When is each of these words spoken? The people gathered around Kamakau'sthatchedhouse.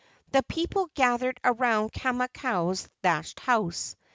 The 0.31 0.41
people 0.41 0.89
gathered 0.95 1.39
around 1.43 1.91
Kamakau'sthatchedhouse. 1.93 3.95